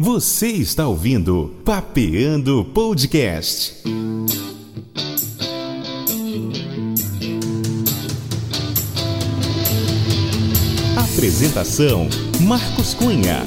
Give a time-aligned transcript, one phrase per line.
[0.00, 3.82] Você está ouvindo Papeando Podcast.
[10.96, 12.06] Apresentação:
[12.42, 13.42] Marcos Cunha.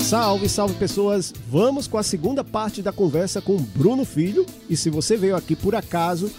[0.00, 1.34] Salve, salve pessoas!
[1.50, 4.46] Vamos com a segunda parte da conversa com Bruno Filho.
[4.66, 6.32] E se você veio aqui por acaso,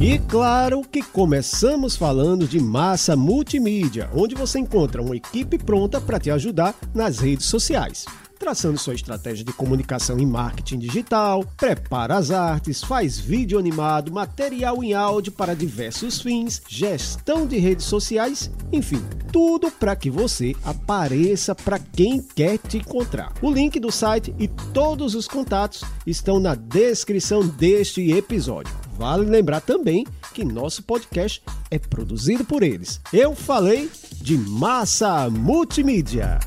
[0.00, 6.18] E claro que começamos falando de massa multimídia, onde você encontra uma equipe pronta para
[6.18, 8.04] te ajudar nas redes sociais
[8.38, 14.82] traçando sua estratégia de comunicação em marketing digital, prepara as artes, faz vídeo animado, material
[14.82, 21.54] em áudio para diversos fins, gestão de redes sociais, enfim, tudo para que você apareça
[21.54, 23.32] para quem quer te encontrar.
[23.42, 28.72] O link do site e todos os contatos estão na descrição deste episódio.
[28.96, 33.00] Vale lembrar também que nosso podcast é produzido por eles.
[33.12, 36.38] Eu falei de massa multimídia.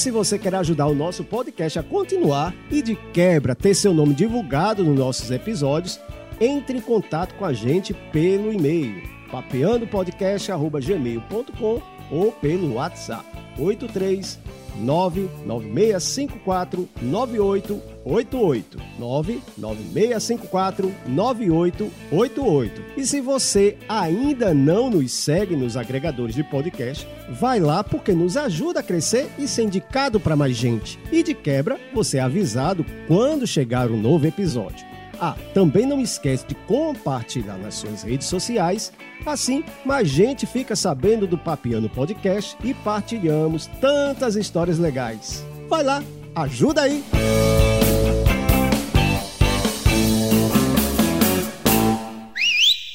[0.00, 4.14] Se você quer ajudar o nosso podcast a continuar e de quebra ter seu nome
[4.14, 6.00] divulgado nos nossos episódios,
[6.40, 13.26] entre em contato com a gente pelo e-mail papeandopodcast.gmail.com ou pelo WhatsApp
[13.58, 14.38] 83
[14.76, 27.06] 99654 9888 99654 9888 E se você ainda não nos segue nos agregadores de podcast,
[27.30, 30.98] vai lá porque nos ajuda a crescer e ser indicado para mais gente.
[31.12, 34.89] E de quebra, você é avisado quando chegar um novo episódio.
[35.20, 38.90] Ah, também não esquece de compartilhar nas suas redes sociais,
[39.26, 45.44] assim mais gente fica sabendo do Papiano Podcast e partilhamos tantas histórias legais.
[45.68, 46.02] Vai lá,
[46.34, 47.04] ajuda aí!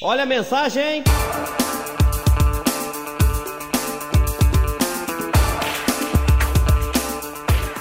[0.02, 1.04] Olha a mensagem!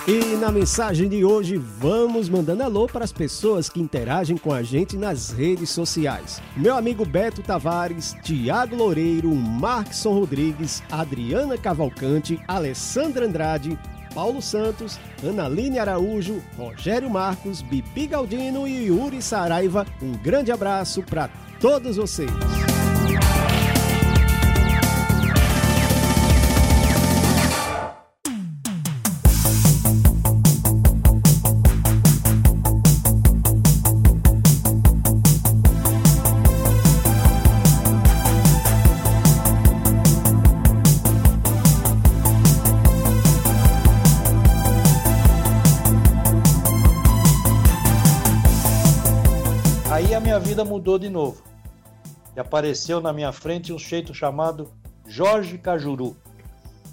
[0.08, 4.62] E na mensagem de hoje, vamos mandando alô para as pessoas que interagem com a
[4.62, 6.40] gente nas redes sociais.
[6.56, 13.80] Meu amigo Beto Tavares, Tiago Loureiro, Markson Rodrigues, Adriana Cavalcante, Alessandra Andrade,
[14.14, 19.88] Paulo Santos, Analine Araújo, Rogério Marcos, Bibi Galdino e Yuri Saraiva.
[20.00, 22.30] Um grande abraço para todos vocês.
[50.56, 51.44] Vida mudou de novo.
[52.34, 54.72] E apareceu na minha frente um jeito chamado
[55.06, 56.16] Jorge Cajuru,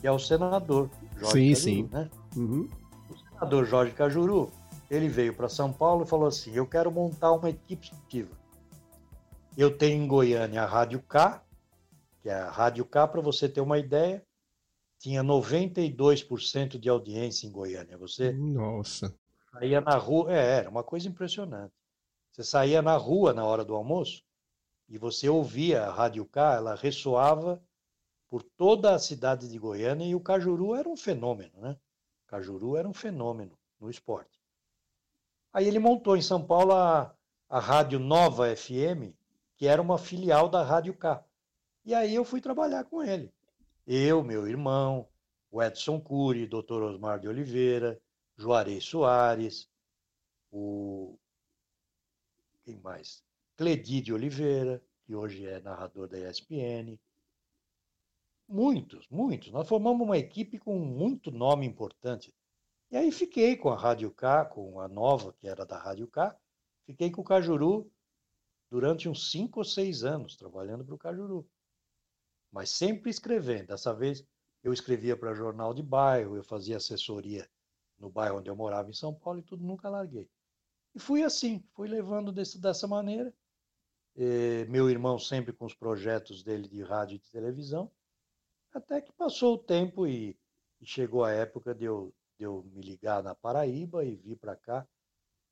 [0.00, 1.88] que é o senador Jorge sim, Cajuru, sim.
[1.92, 2.10] Né?
[2.36, 2.68] Uhum.
[3.08, 4.50] O senador Jorge Cajuru,
[4.90, 8.36] ele veio para São Paulo e falou assim: Eu quero montar uma equipe esportiva.
[9.56, 11.40] Eu tenho em Goiânia a Rádio K,
[12.20, 14.24] que é a Rádio K, para você ter uma ideia,
[14.98, 17.96] tinha 92% de audiência em Goiânia.
[17.96, 18.32] Você.
[18.32, 19.14] Nossa.
[19.52, 21.72] Saía na rua, é, era uma coisa impressionante.
[22.32, 24.24] Você saía na rua na hora do almoço
[24.88, 27.62] e você ouvia a Rádio K, ela ressoava
[28.30, 31.76] por toda a cidade de Goiânia e o Cajuru era um fenômeno, né?
[32.26, 34.40] Cajuru era um fenômeno no esporte.
[35.52, 37.14] Aí ele montou em São Paulo a,
[37.50, 39.14] a Rádio Nova FM,
[39.54, 41.22] que era uma filial da Rádio K.
[41.84, 43.30] E aí eu fui trabalhar com ele.
[43.86, 45.06] Eu, meu irmão,
[45.50, 46.82] o Edson Cury, Dr.
[46.82, 48.00] Osmar de Oliveira,
[48.38, 49.68] Juarez Soares,
[50.50, 51.18] o
[52.62, 53.22] quem mais?
[53.56, 56.98] Cledi de Oliveira, que hoje é narrador da ESPN.
[58.48, 59.50] Muitos, muitos.
[59.50, 62.34] Nós formamos uma equipe com muito nome importante.
[62.90, 66.36] E aí fiquei com a Rádio K, com a nova, que era da Rádio K,
[66.84, 67.90] fiquei com o Cajuru
[68.70, 71.48] durante uns cinco ou seis anos, trabalhando para o Cajuru.
[72.50, 73.68] Mas sempre escrevendo.
[73.68, 74.26] Dessa vez
[74.62, 77.48] eu escrevia para jornal de bairro, eu fazia assessoria
[77.98, 80.28] no bairro onde eu morava em São Paulo e tudo, nunca larguei.
[80.94, 83.32] E fui assim, fui levando desse, dessa maneira.
[84.16, 87.90] E meu irmão sempre com os projetos dele de rádio e de televisão,
[88.74, 90.36] até que passou o tempo e,
[90.80, 94.56] e chegou a época de eu de eu me ligar na Paraíba e vir para
[94.56, 94.86] cá.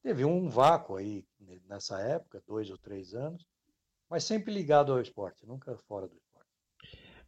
[0.03, 1.25] Teve um vácuo aí
[1.69, 3.47] nessa época, dois ou três anos,
[4.09, 6.49] mas sempre ligado ao esporte, nunca fora do esporte.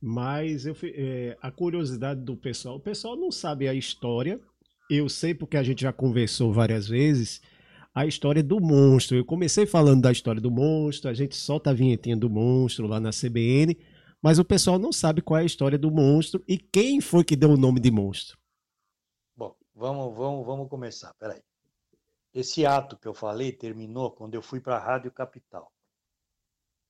[0.01, 4.41] Mas eu, é, a curiosidade do pessoal, o pessoal não sabe a história.
[4.91, 7.41] Eu sei porque a gente já conversou várias vezes
[7.95, 9.17] a história do monstro.
[9.17, 12.99] Eu comecei falando da história do monstro, a gente solta a vinhetinha do monstro lá
[12.99, 13.77] na CBN,
[14.21, 17.37] mas o pessoal não sabe qual é a história do monstro e quem foi que
[17.37, 18.39] deu o nome de monstro.
[19.75, 21.15] Vamos, vamos, vamos começar.
[21.15, 21.43] Peraí.
[22.35, 25.73] Esse ato que eu falei terminou quando eu fui para a Rádio Capital.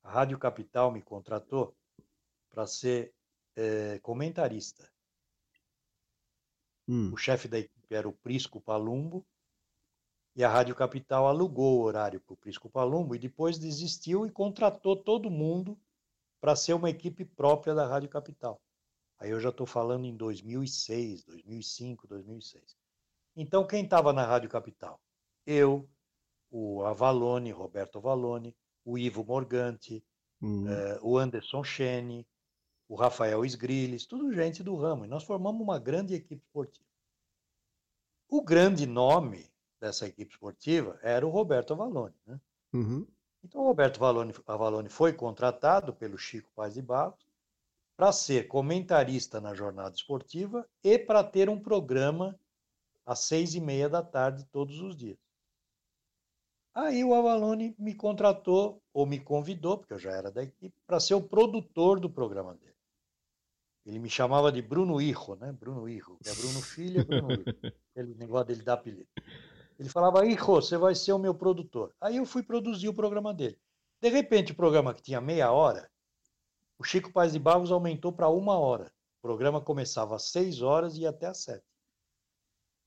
[0.02, 1.75] A Rádio Capital me contratou
[2.50, 3.14] para ser
[3.56, 4.90] é, comentarista.
[6.88, 7.12] Hum.
[7.12, 9.25] O chefe da equipe era o Prisco Palumbo
[10.34, 14.31] e a Rádio Capital alugou o horário para o Prisco Palumbo e depois desistiu e
[14.31, 15.79] contratou todo mundo
[16.40, 18.61] para ser uma equipe própria da Rádio Capital.
[19.19, 22.76] Aí eu já estou falando em 2006, 2005, 2006.
[23.37, 25.00] Então, quem estava na Rádio Capital?
[25.46, 25.88] Eu,
[26.50, 30.05] o Avalone, Roberto Avalone, o Ivo Morganti,
[30.40, 30.67] hum.
[30.67, 32.26] eh, o Anderson Chene,
[32.88, 35.05] o Rafael Esgrilles, tudo gente do ramo.
[35.05, 36.88] E nós formamos uma grande equipe esportiva.
[38.28, 39.51] O grande nome
[39.82, 42.14] dessa equipe esportiva era o Roberto Avalone.
[42.25, 42.40] Né?
[42.73, 43.05] Uhum.
[43.43, 47.26] Então, o Roberto Avalone, Avalone foi contratado pelo Chico Paz de Barros
[47.96, 52.38] para ser comentarista na jornada esportiva e para ter um programa
[53.05, 55.19] às seis e meia da tarde todos os dias.
[56.73, 61.00] Aí o Avalone me contratou, ou me convidou, porque eu já era da equipe, para
[61.00, 62.73] ser o produtor do programa dele.
[63.85, 65.52] Ele me chamava de Bruno Hijo, né?
[65.52, 67.44] Bruno Hijo, que é Bruno Filho, é Bruno Hijo.
[67.90, 69.08] Aquele negócio dele dar apelido.
[69.82, 71.93] Ele falava, Hijo, você vai ser o meu produtor.
[72.00, 73.58] Aí eu fui produzir o programa dele.
[74.00, 75.90] De repente, o programa que tinha meia hora,
[76.79, 78.93] o Chico Paz de Barros aumentou para uma hora.
[79.19, 81.67] O programa começava às seis horas e ia até às sete.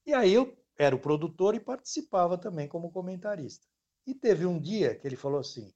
[0.05, 3.67] E aí eu era o produtor e participava também como comentarista.
[4.07, 5.73] E teve um dia que ele falou assim: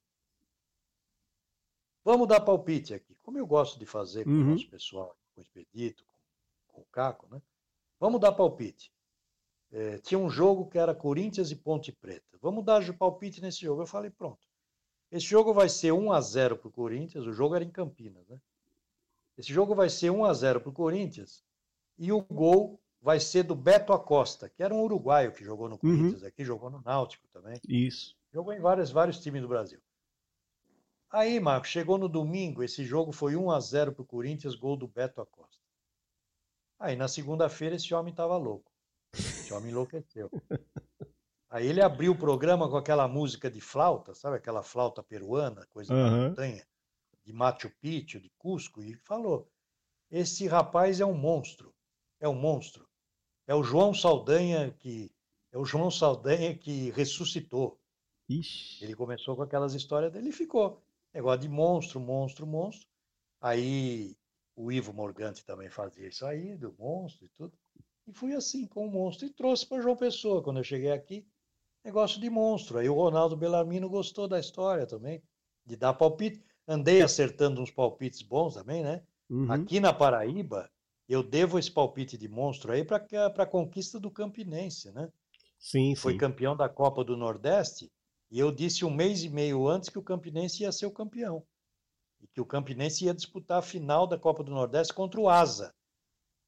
[2.01, 3.18] Vamos dar palpite aqui.
[3.22, 4.42] Como eu gosto de fazer com uhum.
[4.42, 7.42] o nosso pessoal, com o Expedito, com, com, o Caco, né?
[8.00, 8.89] Vamos dar palpite.
[9.71, 12.38] É, tinha um jogo que era Corinthians e Ponte Preta.
[12.42, 13.81] Vamos dar palpite nesse jogo.
[13.81, 14.39] Eu falei: Pronto.
[15.12, 17.25] Esse jogo vai ser 1 a 0 para o Corinthians.
[17.25, 18.39] O jogo era em Campinas, né?
[19.38, 21.44] Esse jogo vai ser 1 a 0 para o Corinthians
[21.98, 25.75] e o gol vai ser do Beto Acosta, que era um uruguaio que jogou no
[25.75, 25.80] uhum.
[25.80, 26.27] Corinthians uhum.
[26.27, 27.60] aqui, jogou no Náutico também.
[27.68, 28.15] Isso.
[28.31, 29.80] Jogou em vários, vários times do Brasil.
[31.10, 34.77] Aí, Marcos, chegou no domingo, esse jogo foi 1 a 0 para o Corinthians, gol
[34.77, 35.63] do Beto Acosta.
[36.77, 38.69] Aí, na segunda-feira, esse homem estava louco.
[39.13, 40.29] Esse homem enlouqueceu.
[41.50, 45.94] Aí ele abriu o programa com aquela música de flauta, sabe aquela flauta peruana, coisa
[45.94, 46.03] uhum.
[46.03, 46.67] da montanha,
[47.25, 49.50] de Machu Picchu, de Cusco, e falou:
[50.11, 51.73] Esse rapaz é um monstro,
[52.19, 52.88] é um monstro.
[53.47, 55.12] É o João Saldanha que
[55.51, 57.79] é o João Saldanha que ressuscitou.
[58.29, 58.84] Ixi.
[58.84, 60.84] Ele começou com aquelas histórias dele e ficou.
[61.12, 62.88] Negócio de monstro, monstro, monstro.
[63.41, 64.15] Aí
[64.55, 67.57] o Ivo Morgante também fazia isso aí, do monstro e tudo.
[68.10, 70.42] E fui assim com o monstro e trouxe para João Pessoa.
[70.42, 71.28] Quando eu cheguei aqui,
[71.86, 72.80] negócio de monstro.
[72.80, 75.22] Aí o Ronaldo Bellarmino gostou da história também,
[75.63, 76.44] de dar palpite.
[76.68, 79.04] Andei acertando uns palpites bons também, né?
[79.30, 79.51] Uhum.
[79.51, 80.72] Aqui na Paraíba,
[81.08, 85.12] eu devo esse palpite de monstro aí para a conquista do Campinense, né?
[85.60, 86.18] Sim, Foi sim.
[86.18, 87.92] campeão da Copa do Nordeste
[88.32, 91.46] e eu disse um mês e meio antes que o Campinense ia ser o campeão
[92.20, 95.75] e que o Campinense ia disputar a final da Copa do Nordeste contra o Asa.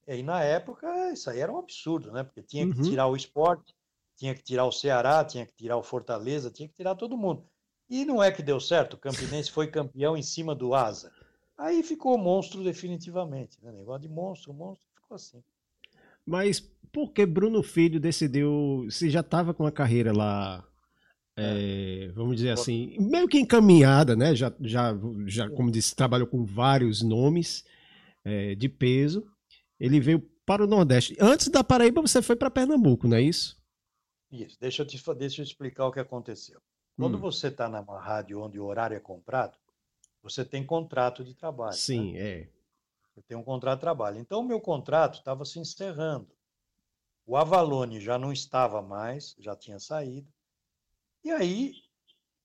[0.07, 2.23] E aí, na época, isso aí era um absurdo, né?
[2.23, 2.89] Porque tinha que uhum.
[2.89, 3.73] tirar o esporte,
[4.17, 7.45] tinha que tirar o Ceará, tinha que tirar o Fortaleza, tinha que tirar todo mundo.
[7.89, 11.11] E não é que deu certo, o Campinense foi campeão em cima do Asa.
[11.57, 13.57] Aí ficou monstro definitivamente.
[13.61, 13.71] Né?
[13.71, 15.43] Negócio de monstro, monstro, ficou assim.
[16.25, 16.59] Mas
[16.91, 18.87] por que Bruno Filho decidiu.
[18.89, 20.65] Se já estava com a carreira lá,
[21.37, 24.35] é, é, vamos dizer assim, meio que encaminhada, né?
[24.35, 27.63] Já, já, já como disse, trabalhou com vários nomes
[28.23, 29.25] é, de peso.
[29.81, 31.17] Ele veio para o Nordeste.
[31.19, 33.59] Antes da Paraíba, você foi para Pernambuco, não é isso?
[34.31, 34.55] Isso.
[34.59, 36.61] Deixa eu, te, deixa eu explicar o que aconteceu.
[36.95, 37.21] Quando hum.
[37.21, 39.57] você está numa rádio onde o horário é comprado,
[40.21, 41.73] você tem contrato de trabalho.
[41.73, 42.19] Sim, né?
[42.19, 42.49] é.
[43.15, 44.19] Você tem um contrato de trabalho.
[44.19, 46.29] Então, o meu contrato estava se encerrando.
[47.25, 50.31] O Avalone já não estava mais, já tinha saído.
[51.23, 51.73] E aí,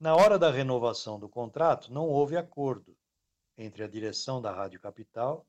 [0.00, 2.96] na hora da renovação do contrato, não houve acordo
[3.58, 5.46] entre a direção da Rádio Capital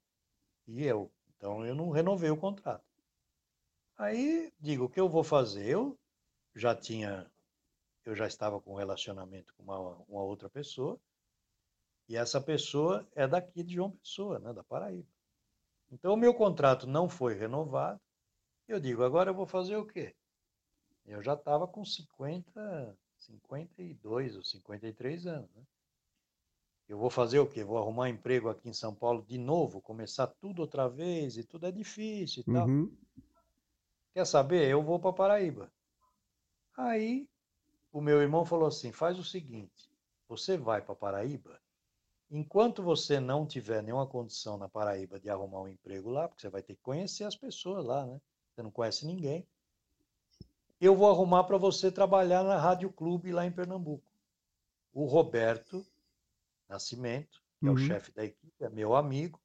[0.67, 1.09] e eu.
[1.37, 2.83] Então, eu não renovei o contrato.
[3.97, 5.67] Aí, digo, o que eu vou fazer?
[5.67, 5.97] Eu
[6.55, 7.29] já tinha,
[8.05, 10.99] eu já estava com um relacionamento com uma, uma outra pessoa,
[12.09, 15.09] e essa pessoa é daqui de João Pessoa, né, da Paraíba.
[15.91, 17.99] Então, o meu contrato não foi renovado.
[18.67, 20.15] Eu digo, agora eu vou fazer o quê?
[21.05, 25.49] Eu já estava com 50, 52 ou 53 anos.
[25.55, 25.63] Né?
[26.87, 27.63] Eu vou fazer o quê?
[27.63, 31.65] Vou arrumar emprego aqui em São Paulo de novo, começar tudo outra vez e tudo
[31.65, 32.67] é difícil e tal.
[32.67, 32.95] Uhum.
[34.13, 34.69] Quer saber?
[34.69, 35.71] Eu vou para Paraíba.
[36.77, 37.27] Aí
[37.91, 39.89] o meu irmão falou assim: faz o seguinte,
[40.27, 41.59] você vai para Paraíba
[42.29, 46.49] Enquanto você não tiver nenhuma condição na Paraíba de arrumar um emprego lá, porque você
[46.49, 48.19] vai ter que conhecer as pessoas lá, né?
[48.53, 49.47] Você não conhece ninguém.
[50.79, 54.11] Eu vou arrumar para você trabalhar na Rádio Clube lá em Pernambuco.
[54.93, 55.85] O Roberto
[56.67, 57.71] Nascimento, que uhum.
[57.71, 57.87] é o uhum.
[57.87, 59.41] chefe da equipe, é meu amigo.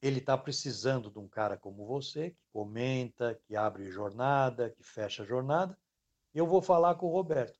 [0.00, 5.24] Ele está precisando de um cara como você, que comenta, que abre jornada, que fecha
[5.24, 5.78] jornada.
[6.34, 7.58] Eu vou falar com o Roberto.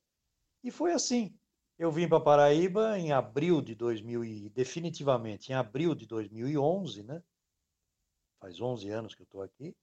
[0.63, 1.37] E foi assim.
[1.77, 7.21] Eu vim para Paraíba em abril de 2000 e definitivamente em abril de 2011, né?
[8.39, 9.75] Faz 11 anos que eu estou aqui.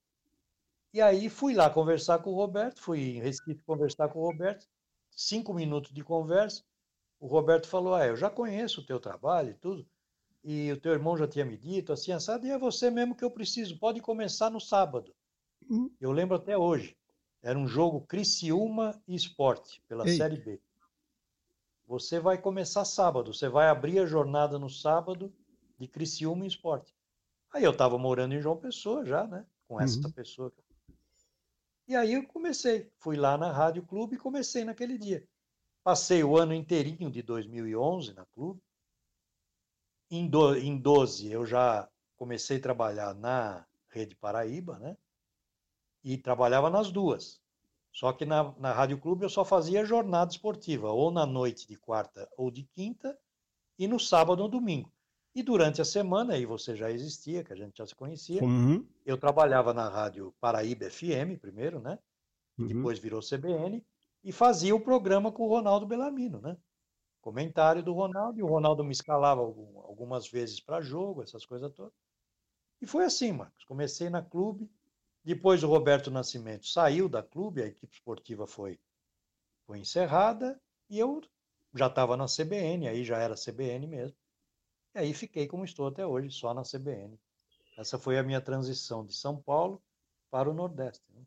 [0.94, 4.66] E aí fui lá conversar com o Roberto, fui em Recife conversar com o Roberto,
[5.10, 6.62] cinco minutos de conversa.
[7.22, 9.86] O Roberto falou: Ah, eu já conheço o teu trabalho e tudo,
[10.42, 13.22] e o teu irmão já tinha me dito, assim, assado, e é você mesmo que
[13.22, 15.14] eu preciso, pode começar no sábado.
[15.70, 15.88] Hum.
[16.00, 16.96] Eu lembro até hoje.
[17.40, 20.16] Era um jogo Criciúma e Esporte, pela Ei.
[20.16, 20.60] Série B.
[21.86, 25.32] Você vai começar sábado, você vai abrir a jornada no sábado
[25.78, 26.92] de Criciúma e Esporte.
[27.52, 29.46] Aí eu estava morando em João Pessoa já, né?
[29.68, 30.10] Com essa uhum.
[30.10, 30.52] pessoa.
[31.86, 35.24] E aí eu comecei, fui lá na Rádio Clube e comecei naquele dia.
[35.82, 38.62] Passei o ano inteirinho de 2011 na Clube.
[40.10, 44.96] Em, do, em 12 eu já comecei a trabalhar na Rede Paraíba, né?
[46.04, 47.40] E trabalhava nas duas.
[47.92, 51.76] Só que na, na Rádio Clube eu só fazia jornada esportiva, ou na noite de
[51.76, 53.18] quarta ou de quinta,
[53.78, 54.90] e no sábado ou domingo.
[55.34, 58.86] E durante a semana, aí você já existia, que a gente já se conhecia, uhum.
[59.04, 61.98] eu trabalhava na Rádio Paraíba FM primeiro, né?
[62.58, 62.66] Uhum.
[62.66, 63.84] Depois virou CBN,
[64.22, 66.56] e fazia o programa com o Ronaldo Bellamino, né?
[67.20, 71.92] Comentário do Ronaldo, e o Ronaldo me escalava algumas vezes para jogo, essas coisas todas.
[72.80, 73.64] E foi assim, Marcos.
[73.64, 74.68] Comecei na clube,
[75.24, 78.78] depois o Roberto Nascimento saiu da clube, a equipe esportiva foi,
[79.66, 80.60] foi encerrada
[80.90, 81.22] e eu
[81.74, 84.16] já estava na CBN, aí já era CBN mesmo.
[84.94, 87.18] E aí fiquei como estou até hoje, só na CBN.
[87.78, 89.80] Essa foi a minha transição de São Paulo
[90.30, 91.04] para o Nordeste.
[91.14, 91.22] Né?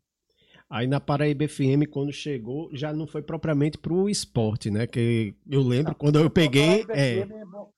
[0.68, 4.86] Aí na Paraíba FM, quando chegou, já não foi propriamente para o esporte, né?
[4.86, 6.84] Que eu lembro quando eu peguei.
[6.88, 7.18] É...
[7.18, 7.72] é, bom,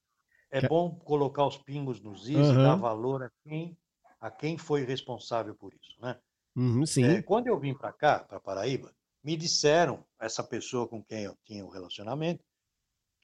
[0.51, 2.53] é bom colocar os pingos nos is uhum.
[2.53, 3.77] e dar valor a quem
[4.21, 6.19] a quem foi responsável por isso, né?
[6.57, 7.05] Uhum, sim.
[7.05, 8.93] É, quando eu vim para cá, para Paraíba,
[9.23, 12.43] me disseram, essa pessoa com quem eu tinha o um relacionamento,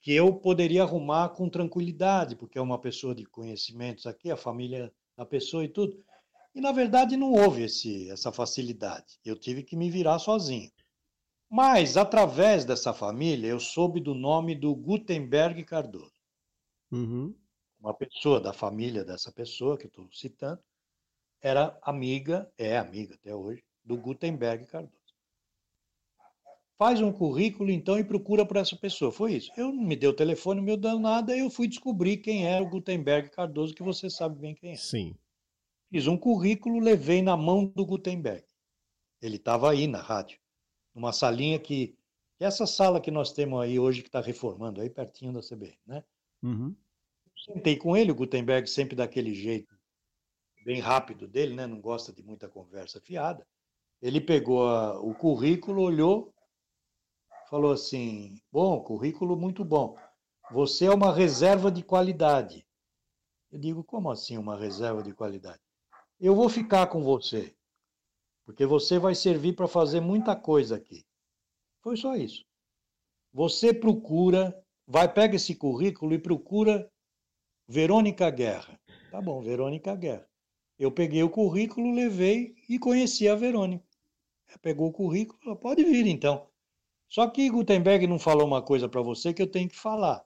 [0.01, 4.93] que eu poderia arrumar com tranquilidade, porque é uma pessoa de conhecimentos aqui, a família
[5.17, 6.01] da pessoa e tudo.
[6.55, 9.19] E na verdade não houve esse, essa facilidade.
[9.25, 10.71] Eu tive que me virar sozinho.
[11.49, 16.15] Mas através dessa família eu soube do nome do Gutenberg Cardoso.
[16.89, 17.35] Uhum.
[17.77, 20.61] Uma pessoa da família dessa pessoa que estou citando,
[21.41, 24.95] era amiga, é amiga até hoje, do Gutenberg Cardoso.
[26.77, 29.11] Faz um currículo, então, e procura por essa pessoa.
[29.11, 29.51] Foi isso.
[29.55, 32.63] Eu não me deu o telefone, não me deu nada, eu fui descobrir quem era
[32.63, 34.75] o Gutenberg Cardoso, que você sabe bem quem é.
[34.75, 35.15] Sim.
[35.95, 38.43] Fiz um currículo, levei na mão do Gutenberg.
[39.21, 40.37] Ele estava aí na rádio,
[40.93, 41.97] numa salinha que,
[42.37, 45.79] é essa sala que nós temos aí hoje, que está reformando, aí pertinho da CBN,
[45.87, 46.03] né?
[46.43, 46.75] Uhum.
[47.45, 49.73] Sentei com ele, o Gutenberg sempre daquele jeito,
[50.65, 51.65] bem rápido dele, né?
[51.65, 53.47] Não gosta de muita conversa fiada.
[54.01, 56.33] Ele pegou a, o currículo, olhou,
[57.49, 59.95] falou assim: Bom, currículo muito bom.
[60.51, 62.67] Você é uma reserva de qualidade.
[63.49, 65.63] Eu digo: Como assim uma reserva de qualidade?
[66.19, 67.53] Eu vou ficar com você,
[68.45, 71.05] porque você vai servir para fazer muita coisa aqui.
[71.81, 72.45] Foi só isso.
[73.33, 74.57] Você procura,
[74.87, 76.89] vai, pega esse currículo e procura
[77.67, 78.79] Verônica Guerra.
[79.11, 80.27] Tá bom, Verônica Guerra.
[80.77, 83.85] Eu peguei o currículo, levei e conheci a Verônica.
[84.47, 86.47] Ela pegou o currículo, falou, pode vir então.
[87.07, 90.25] Só que Gutenberg não falou uma coisa para você que eu tenho que falar.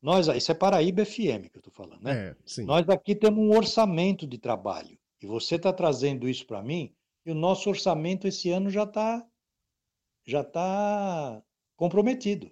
[0.00, 2.28] Nós, isso é Paraíba FM que eu estou falando, né?
[2.28, 4.98] É, Nós aqui temos um orçamento de trabalho.
[5.20, 6.94] E você está trazendo isso para mim
[7.24, 9.26] e o nosso orçamento esse ano já está
[10.24, 11.42] já tá
[11.76, 12.50] comprometido.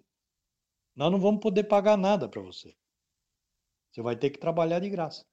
[0.94, 2.74] Nós não vamos poder pagar nada para você.
[3.90, 5.24] Você vai ter que trabalhar de graça.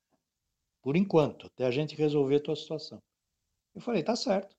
[0.82, 3.02] Por enquanto, até a gente resolver a tua situação.
[3.76, 4.56] Eu falei, tá certo.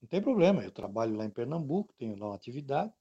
[0.00, 2.92] Não tem problema, eu trabalho lá em Pernambuco, tenho lá uma atividade.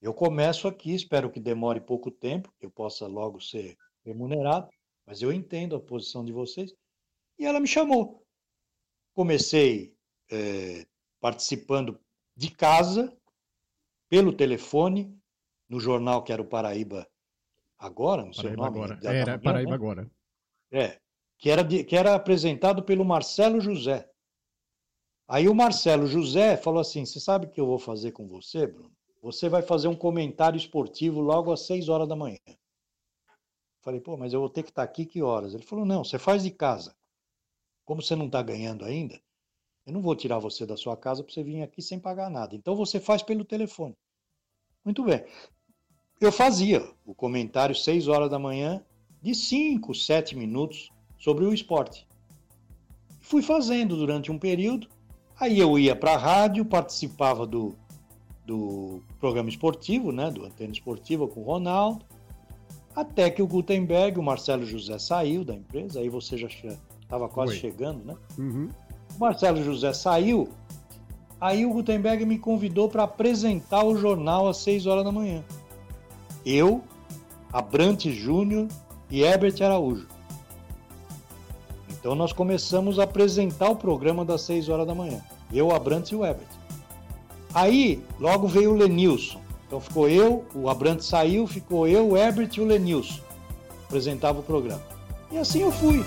[0.00, 4.68] Eu começo aqui, espero que demore pouco tempo, que eu possa logo ser remunerado,
[5.06, 6.74] mas eu entendo a posição de vocês.
[7.38, 8.23] E ela me chamou.
[9.14, 9.96] Comecei
[10.30, 10.86] é,
[11.20, 11.98] participando
[12.36, 13.16] de casa,
[14.08, 15.16] pelo telefone,
[15.68, 17.08] no jornal que era o Paraíba
[17.84, 18.78] Agora, não sei Paraíba o nome.
[18.78, 19.00] Agora.
[19.02, 19.76] Era manhã, Paraíba né?
[19.76, 20.10] Agora.
[20.72, 21.00] É,
[21.38, 24.08] que era, de, que era apresentado pelo Marcelo José.
[25.28, 28.66] Aí o Marcelo José falou assim: Você sabe o que eu vou fazer com você,
[28.66, 28.92] Bruno?
[29.20, 32.38] Você vai fazer um comentário esportivo logo às 6 horas da manhã.
[33.80, 35.54] Falei, pô, mas eu vou ter que estar aqui que horas?
[35.54, 36.96] Ele falou: Não, você faz de casa.
[37.84, 39.20] Como você não está ganhando ainda,
[39.86, 42.54] eu não vou tirar você da sua casa para você vir aqui sem pagar nada.
[42.54, 43.94] Então você faz pelo telefone.
[44.84, 45.24] Muito bem.
[46.20, 48.82] Eu fazia o comentário 6 horas da manhã,
[49.20, 52.06] de 5, 7 minutos, sobre o esporte.
[53.20, 54.88] Fui fazendo durante um período,
[55.38, 57.74] aí eu ia para a rádio, participava do,
[58.44, 62.04] do programa esportivo, né, do Antena Esportiva com o Ronaldo,
[62.94, 66.48] até que o Gutenberg, o Marcelo José saiu da empresa, aí você já
[67.04, 67.58] estava quase Oi.
[67.58, 68.14] chegando, né?
[68.36, 68.68] Uhum.
[69.16, 70.48] O Marcelo José saiu,
[71.40, 75.44] aí o Gutenberg me convidou para apresentar o jornal às 6 horas da manhã.
[76.44, 76.82] Eu,
[77.52, 78.66] Abrante Júnior
[79.10, 80.08] e Herbert Araújo.
[81.88, 85.22] Então nós começamos a apresentar o programa das 6 horas da manhã.
[85.52, 86.48] Eu, Abrantes e o Herbert.
[87.54, 89.40] Aí, logo veio o Lenilson.
[89.66, 93.20] Então ficou eu, o Abrantes saiu, ficou eu, o Herbert e o Lenilson.
[93.86, 94.82] Apresentava o programa.
[95.30, 96.04] E assim eu fui.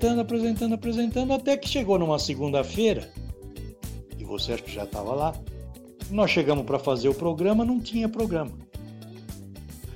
[0.00, 3.10] Apresentando, apresentando, apresentando, até que chegou numa segunda-feira,
[4.18, 5.34] e você acha que já estava lá,
[6.10, 8.52] nós chegamos para fazer o programa, não tinha programa.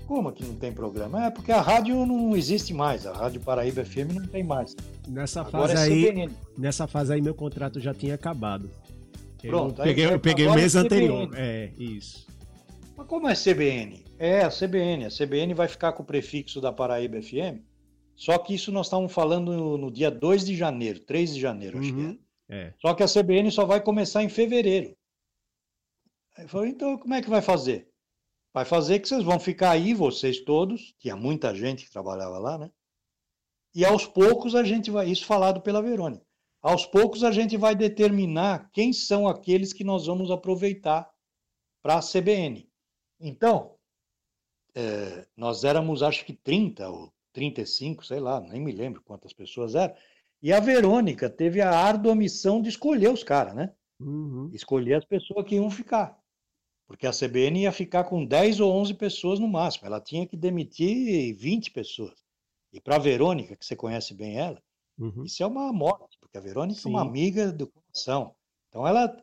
[0.07, 1.27] Como que não tem programa?
[1.27, 4.77] É porque a rádio não existe mais, a Rádio Paraíba FM não tem mais.
[5.09, 8.71] Nessa Agora fase é aí, nessa fase aí meu contrato já tinha acabado.
[9.41, 11.31] Pronto, eu peguei, eu peguei o mês é anterior.
[11.35, 12.27] É, isso.
[12.97, 14.05] Mas como é CBN?
[14.19, 15.07] É a CBN.
[15.07, 17.74] A CBN vai ficar com o prefixo da Paraíba FM
[18.17, 21.79] só que isso nós estávamos falando no, no, dia 2 de janeiro, 3 de janeiro,
[21.79, 22.15] acho uhum.
[22.15, 22.57] que é.
[22.57, 22.75] é.
[22.81, 24.97] Só que a CBN só vai começar em fevereiro.
[26.37, 27.89] Aí falei, então como é que vai fazer?
[28.53, 32.59] Vai fazer que vocês vão ficar aí, vocês todos, tinha muita gente que trabalhava lá,
[32.59, 32.71] né?
[33.75, 36.25] E aos poucos a gente vai, isso falado pela Verônica,
[36.63, 41.13] aos poucos a gente vai determinar quem são aqueles que nós vamos aproveitar
[41.83, 42.71] para a CBN.
[43.21, 43.77] Então,
[44.75, 49.75] é, nós éramos acho que 30 ou 35, sei lá, nem me lembro quantas pessoas
[49.75, 49.95] eram.
[50.41, 53.73] E a Verônica teve a árdua missão de escolher os caras, né?
[54.01, 54.51] Uhum.
[54.53, 56.19] Escolher as pessoas que iam ficar.
[56.87, 59.87] Porque a CBN ia ficar com 10 ou 11 pessoas no máximo.
[59.87, 62.15] Ela tinha que demitir 20 pessoas.
[62.73, 64.63] E para a Verônica, que você conhece bem ela,
[64.99, 65.25] uhum.
[65.25, 66.89] isso é uma morte, porque a Verônica Sim.
[66.89, 68.35] é uma amiga do coração.
[68.69, 69.17] Então ela,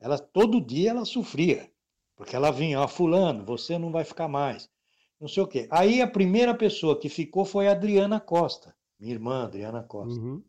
[0.00, 1.70] ela todo dia ela sofria.
[2.16, 4.70] Porque ela vinha, ó, fulano, você não vai ficar mais
[5.20, 5.66] não sei o quê.
[5.70, 10.20] Aí a primeira pessoa que ficou foi a Adriana Costa, minha irmã Adriana Costa.
[10.20, 10.42] Uhum.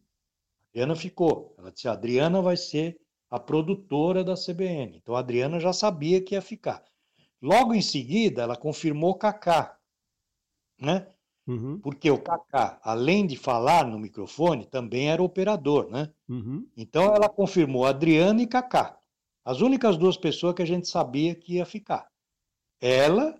[0.70, 1.56] Adriana ficou.
[1.58, 4.98] Ela disse: a Adriana vai ser a produtora da CBN.
[4.98, 6.84] Então a Adriana já sabia que ia ficar.
[7.42, 9.78] Logo em seguida, ela confirmou Kaká,
[10.80, 11.08] né?
[11.48, 11.80] Uhum.
[11.80, 16.12] Porque o Kaká, além de falar no microfone, também era operador, né?
[16.28, 16.68] Uhum.
[16.76, 19.00] Então ela confirmou Adriana e Kaká.
[19.44, 22.08] As únicas duas pessoas que a gente sabia que ia ficar.
[22.80, 23.40] Ela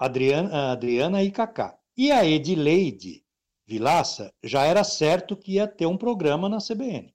[0.00, 1.78] Adriana, Adriana e Kaká.
[1.94, 3.22] E a Edileide
[3.66, 7.14] Vilaça já era certo que ia ter um programa na CBN,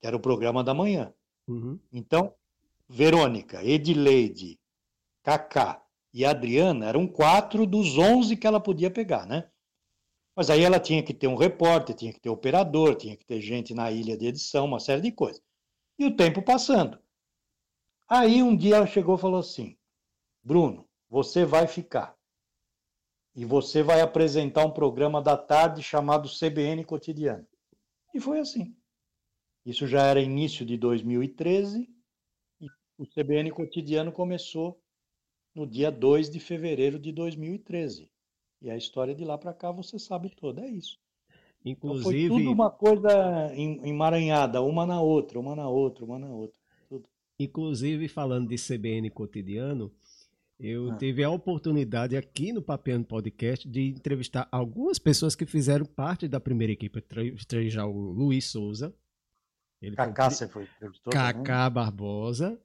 [0.00, 1.12] que era o programa da manhã.
[1.46, 1.78] Uhum.
[1.92, 2.34] Então,
[2.88, 4.58] Verônica, Edileide,
[5.22, 9.50] Kaká e Adriana eram quatro dos onze que ela podia pegar, né?
[10.34, 13.42] Mas aí ela tinha que ter um repórter, tinha que ter operador, tinha que ter
[13.42, 15.42] gente na ilha de edição, uma série de coisas.
[15.98, 16.98] E o tempo passando.
[18.08, 19.76] Aí um dia ela chegou e falou assim:
[20.42, 22.16] Bruno, você vai ficar.
[23.34, 27.46] e você vai apresentar um programa da tarde chamado CBN Cotidiano.
[28.14, 28.74] E foi assim.
[29.64, 31.88] Isso já era início de 2013
[32.60, 32.66] e
[32.98, 34.80] o CBN Cotidiano começou
[35.54, 38.10] no dia 2 de fevereiro de 2013.
[38.62, 40.98] E a história de lá para cá você sabe toda, é isso.
[41.64, 42.24] Inclusive.
[42.24, 43.10] Então foi tudo uma coisa
[43.54, 46.58] emaranhada, uma na outra, uma na outra, uma na outra.
[46.88, 47.08] Tudo.
[47.38, 49.92] Inclusive, falando de CBN cotidiano,
[50.60, 50.96] eu ah.
[50.96, 56.38] tive a oportunidade aqui no Papiano Podcast de entrevistar algumas pessoas que fizeram parte da
[56.38, 56.98] primeira equipe.
[56.98, 58.94] Entrevistar o Luiz Souza.
[59.80, 60.34] Ele Cacá, foi...
[60.34, 61.12] você foi entrevistou?
[61.12, 62.60] Cacá Barbosa.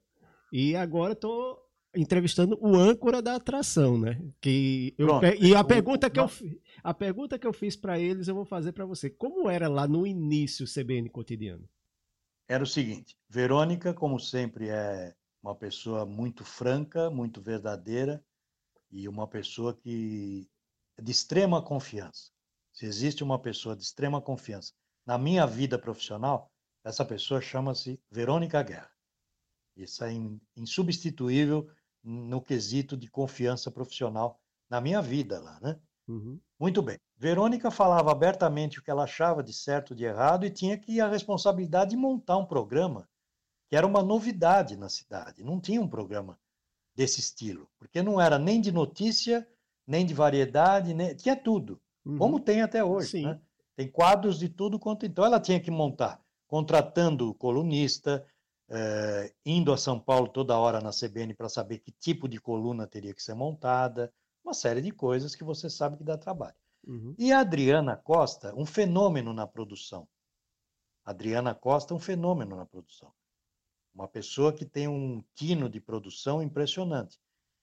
[0.52, 1.58] E agora estou
[1.94, 4.20] entrevistando o âncora da atração, né?
[4.42, 5.08] Que eu,
[5.40, 6.28] e a pergunta que eu
[6.84, 9.08] a pergunta que eu fiz para eles eu vou fazer para você.
[9.08, 11.66] Como era lá no início o CBN cotidiano?
[12.46, 18.24] Era o seguinte, Verônica, como sempre, é uma pessoa muito franca, muito verdadeira
[18.90, 20.48] e uma pessoa que
[20.96, 22.30] é de extrema confiança.
[22.72, 24.72] Se existe uma pessoa de extrema confiança
[25.04, 26.50] na minha vida profissional,
[26.84, 28.90] essa pessoa chama-se Verônica Guerra.
[29.76, 30.12] Isso é
[30.56, 31.68] insubstituível
[32.02, 35.78] no quesito de confiança profissional na minha vida lá, né?
[36.08, 36.40] Uhum.
[36.58, 36.98] Muito bem.
[37.16, 41.00] Verônica falava abertamente o que ela achava de certo e de errado e tinha que
[41.00, 43.08] a responsabilidade de montar um programa
[43.68, 45.42] que era uma novidade na cidade.
[45.42, 46.38] Não tinha um programa
[46.94, 49.46] desse estilo, porque não era nem de notícia,
[49.86, 51.14] nem de variedade, nem...
[51.14, 52.16] tinha tudo, uhum.
[52.16, 53.22] como tem até hoje.
[53.22, 53.40] Né?
[53.76, 55.04] Tem quadros de tudo quanto.
[55.04, 58.26] Então ela tinha que montar, contratando colunista,
[58.68, 62.86] eh, indo a São Paulo toda hora na CBN para saber que tipo de coluna
[62.86, 66.54] teria que ser montada, uma série de coisas que você sabe que dá trabalho.
[66.86, 67.14] Uhum.
[67.18, 70.08] E a Adriana Costa, um fenômeno na produção.
[71.04, 73.12] Adriana Costa, um fenômeno na produção.
[73.96, 77.18] Uma pessoa que tem um tino de produção impressionante.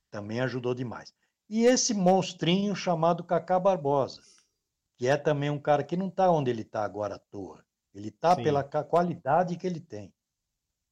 [0.09, 1.13] Também ajudou demais.
[1.47, 4.23] E esse monstrinho chamado Cacá Barbosa,
[4.97, 7.63] que é também um cara que não está onde ele está agora à toa.
[7.93, 10.11] Ele está pela qualidade que ele tem.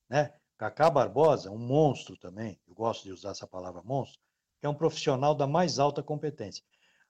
[0.08, 0.32] Né?
[0.60, 4.22] Cacá Barbosa, um monstro também, eu gosto de usar essa palavra monstro,
[4.62, 6.64] é um profissional da mais alta competência.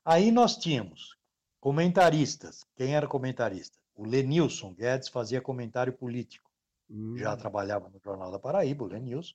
[0.05, 1.17] Aí nós tínhamos
[1.59, 2.65] comentaristas.
[2.77, 3.77] Quem era comentarista?
[3.93, 6.50] O Lenilson Guedes fazia comentário político.
[6.91, 7.17] Hum.
[7.17, 9.33] Já trabalhava no Jornal da Paraíba, o Lenilson,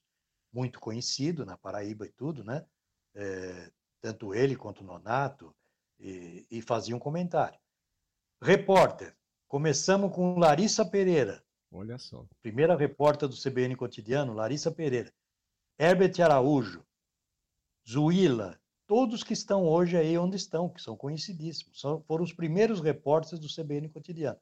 [0.53, 2.65] muito conhecido na Paraíba e tudo, né?
[3.15, 5.55] É, tanto ele quanto o Nonato,
[5.99, 7.59] e, e fazia um comentário.
[8.43, 9.17] Repórter,
[9.49, 12.27] começamos com Larissa Pereira, Olha só.
[12.41, 15.13] Primeira repórter do CBN Cotidiano, Larissa Pereira.
[15.79, 16.83] Herbert Araújo,
[17.87, 21.79] Zuila, todos que estão hoje aí onde estão, que são conhecidíssimos.
[21.79, 24.41] São, foram os primeiros repórteres do CBN Cotidiano.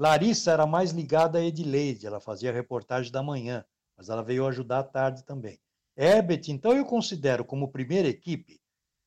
[0.00, 3.64] Larissa era mais ligada a Edileide, ela fazia reportagem da manhã,
[3.96, 5.60] mas ela veio ajudar à tarde também.
[5.96, 8.60] Herbert, então eu considero como primeira equipe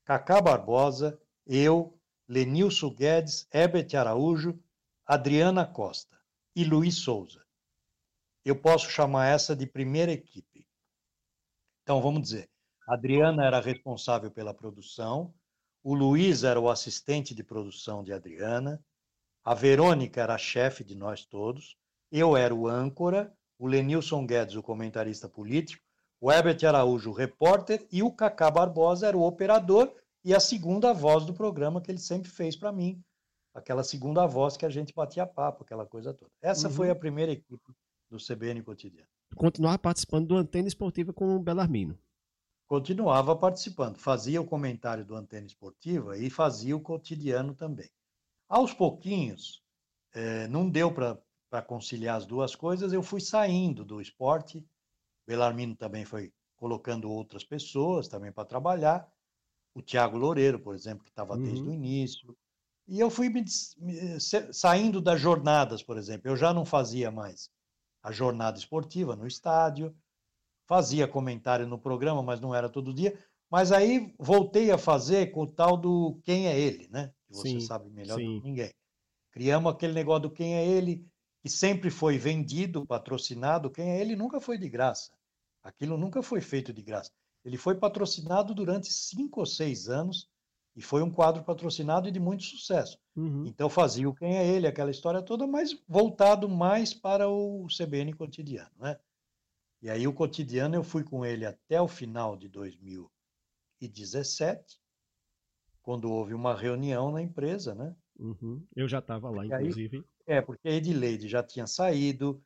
[0.06, 4.60] Cacá Barbosa, eu, Lenilson Guedes, Herbert Araújo,
[5.06, 6.18] Adriana Costa
[6.56, 7.44] e Luiz Souza
[8.46, 10.68] eu posso chamar essa de primeira equipe.
[11.82, 12.50] Então, vamos dizer,
[12.88, 15.34] Adriana era responsável pela produção,
[15.82, 18.84] o Luiz era o assistente de produção de Adriana,
[19.44, 21.76] a Verônica era a chefe de nós todos,
[22.12, 25.84] eu era o âncora, o Lenilson Guedes, o comentarista político,
[26.22, 30.94] o Herbert Araújo, o repórter, e o Cacá Barbosa era o operador e a segunda
[30.94, 33.04] voz do programa que ele sempre fez para mim,
[33.54, 36.32] aquela segunda voz que a gente batia papo, aquela coisa toda.
[36.42, 36.74] Essa uhum.
[36.74, 37.74] foi a primeira equipe
[38.10, 39.08] do CBN Cotidiano.
[39.36, 42.00] Continuava participando do Antena Esportiva com o Belarmino.
[42.68, 47.90] Continuava participando, fazia o comentário do Antena Esportiva e fazia o cotidiano também.
[48.48, 49.64] Aos pouquinhos,
[50.14, 54.64] é, não deu para conciliar as duas coisas, eu fui saindo do esporte.
[55.26, 59.08] Belarmino também foi colocando outras pessoas também para trabalhar.
[59.74, 61.44] O Tiago Loureiro, por exemplo, que estava uhum.
[61.44, 62.38] desde o início.
[62.88, 63.44] E eu fui me,
[63.78, 66.30] me, saindo das jornadas, por exemplo.
[66.30, 67.50] Eu já não fazia mais
[68.02, 69.96] a jornada esportiva no estádio,
[70.68, 73.18] fazia comentário no programa, mas não era todo dia.
[73.50, 77.14] Mas aí voltei a fazer com o tal do quem é ele, né?
[77.34, 78.36] Que você sim, sabe melhor sim.
[78.36, 78.74] do que ninguém.
[79.32, 81.06] Criamos aquele negócio do quem é ele,
[81.42, 83.72] que sempre foi vendido, patrocinado.
[83.72, 85.12] Quem é ele nunca foi de graça.
[85.64, 87.12] Aquilo nunca foi feito de graça.
[87.44, 90.30] Ele foi patrocinado durante cinco ou seis anos
[90.76, 93.00] e foi um quadro patrocinado e de muito sucesso.
[93.16, 93.46] Uhum.
[93.48, 98.14] Então fazia o Quem é Ele, aquela história toda, mas voltado mais para o CBN
[98.14, 98.72] cotidiano.
[98.78, 98.98] Né?
[99.82, 104.80] E aí o cotidiano eu fui com ele até o final de 2017,
[105.84, 107.96] quando houve uma reunião na empresa, né?
[108.18, 108.66] Uhum.
[108.76, 109.98] Eu já estava lá, inclusive.
[109.98, 112.42] Aí, é, porque a Edileide já tinha saído,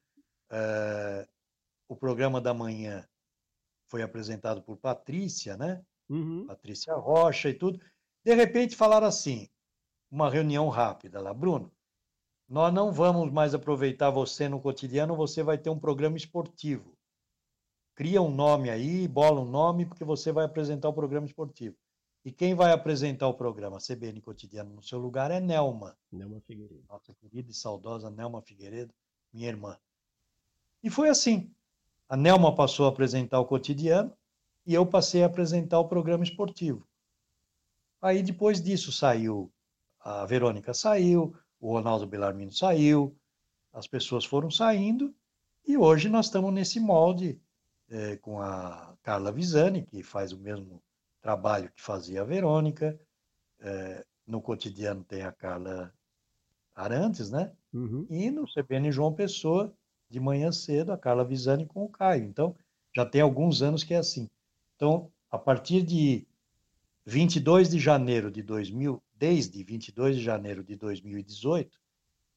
[0.52, 1.28] uh,
[1.88, 3.08] o programa da manhã
[3.90, 5.82] foi apresentado por Patrícia, né?
[6.10, 6.48] Uhum.
[6.48, 7.80] Patrícia Rocha e tudo.
[8.26, 9.48] De repente falaram assim,
[10.10, 11.72] uma reunião rápida lá, Bruno,
[12.50, 16.98] nós não vamos mais aproveitar você no cotidiano, você vai ter um programa esportivo.
[17.94, 21.76] Cria um nome aí, bola um nome, porque você vai apresentar o programa esportivo.
[22.28, 25.96] E quem vai apresentar o programa CBN Cotidiano no seu lugar é Nelma.
[26.12, 26.84] Nelma Figueiredo.
[26.90, 28.94] Nossa querida e saudosa Nelma Figueiredo,
[29.32, 29.78] minha irmã.
[30.84, 31.50] E foi assim.
[32.10, 34.12] A Nelma passou a apresentar o cotidiano
[34.66, 36.86] e eu passei a apresentar o programa esportivo.
[38.02, 39.50] Aí depois disso saiu,
[40.02, 43.16] a Verônica saiu, o Ronaldo Bellarmino saiu,
[43.72, 45.16] as pessoas foram saindo
[45.66, 47.40] e hoje nós estamos nesse molde
[47.88, 50.84] é, com a Carla Visani, que faz o mesmo
[51.28, 52.98] trabalho que fazia a Verônica.
[53.60, 55.94] É, no cotidiano tem a Carla
[56.74, 57.52] Arantes, né?
[57.74, 58.08] Uhum.
[58.10, 59.74] E no CBN João Pessoa,
[60.10, 62.24] de manhã cedo, a Carla Visani com o Caio.
[62.24, 62.56] Então,
[62.96, 64.30] já tem alguns anos que é assim.
[64.78, 66.26] Então, a partir de
[67.06, 71.78] 22 de janeiro de 2000, desde 22 de janeiro de 2018,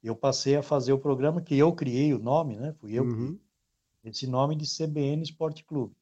[0.02, 2.74] eu passei a fazer o programa que eu criei o nome, né?
[2.80, 3.38] Fui eu Uhum.
[4.02, 5.94] que esse nome de CBN Esporte Clube.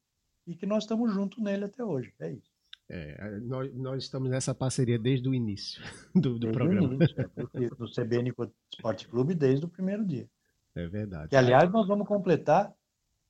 [0.47, 2.15] E que nós estamos juntos nele até hoje.
[2.19, 2.48] É isso.
[2.91, 5.83] É, nós, nós estamos nessa parceria desde o início
[6.15, 6.95] do, do Desde programa.
[6.95, 8.33] início, é, do, do CBN
[8.73, 10.29] Esporte Clube desde o primeiro dia.
[10.75, 11.29] É verdade.
[11.29, 12.73] Que, aliás, nós vamos completar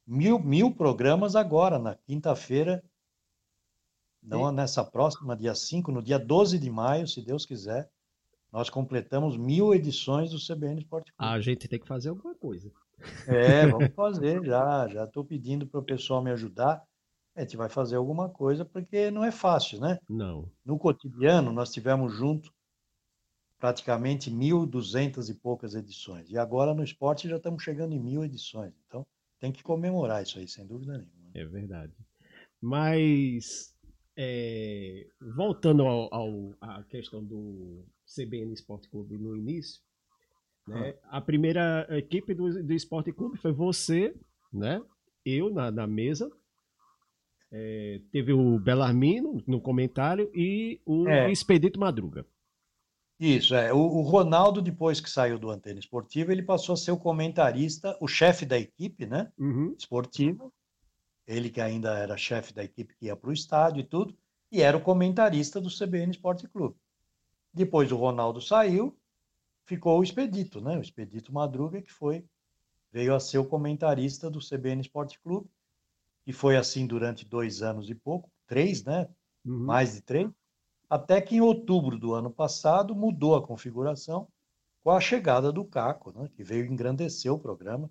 [0.07, 2.85] mil, mil programas agora, na quinta-feira,
[4.23, 7.91] não nessa próxima, dia 5, no dia 12 de maio, se Deus quiser,
[8.53, 11.33] nós completamos mil edições do CBN Esporte Clube.
[11.33, 12.71] A gente tem que fazer alguma coisa.
[13.27, 14.89] É, vamos fazer já.
[14.89, 16.83] Já estou pedindo para o pessoal me ajudar.
[17.39, 19.99] A gente vai fazer alguma coisa, porque não é fácil, né?
[20.11, 20.51] Não.
[20.65, 22.53] No cotidiano, nós tivemos junto
[23.61, 26.29] praticamente 1.200 e poucas edições.
[26.31, 28.73] E agora no esporte já estamos chegando em mil edições.
[28.87, 29.07] Então,
[29.41, 31.31] tem que comemorar isso aí, sem dúvida nenhuma.
[31.35, 31.93] É verdade.
[32.61, 33.75] Mas,
[34.17, 39.81] é, voltando ao, ao- à questão do CBN Esporte Clube no início,
[40.67, 44.15] né, a primeira equipe do, do Esporte Clube foi você,
[44.53, 44.83] né?
[45.25, 46.31] Eu na, na mesa.
[47.51, 51.31] É, teve o Belarmino no comentário e o É.
[51.31, 52.27] Expedito Madruga.
[53.19, 53.73] Isso, é.
[53.73, 57.97] O, o Ronaldo, depois que saiu do Antena Esportiva, ele passou a ser o comentarista,
[58.01, 59.33] o chefe da equipe, né?
[59.39, 59.75] Uhum.
[59.77, 60.53] Esportiva.
[61.27, 64.17] Ele que ainda era chefe da equipe que ia para o estádio e tudo,
[64.51, 66.77] e era o comentarista do CBN Esporte Clube.
[67.53, 68.97] Depois o Ronaldo saiu,
[69.67, 70.79] ficou o Expedito, né?
[70.79, 72.25] O Expedito Madruga, que foi,
[72.93, 75.51] veio a ser o comentarista do CBN Esporte Clube,
[76.29, 79.09] e foi assim durante dois anos e pouco, três, né?
[79.45, 79.65] Uhum.
[79.67, 80.31] mais de três,
[80.91, 84.29] até que em outubro do ano passado mudou a configuração
[84.83, 87.91] com a chegada do Caco, né, que veio engrandecer o programa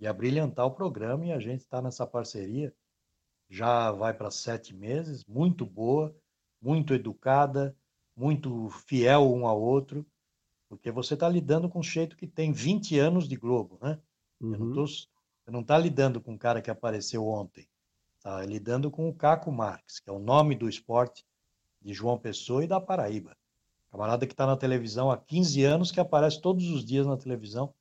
[0.00, 2.74] e abrilhantar o programa, e a gente está nessa parceria,
[3.48, 6.14] já vai para sete meses, muito boa,
[6.60, 7.76] muito educada,
[8.16, 10.06] muito fiel um ao outro,
[10.68, 14.00] porque você está lidando com um sujeito que tem 20 anos de Globo, né?
[14.50, 14.74] Eu não Uhum.
[14.74, 15.06] tô, você
[15.50, 17.68] não está lidando com um cara que apareceu ontem.
[18.26, 21.24] Está lidando com o Caco Marques, que é o nome do esporte
[21.80, 23.36] de João Pessoa e da Paraíba.
[23.88, 27.72] Camarada que está na televisão há 15 anos, que aparece todos os dias na televisão,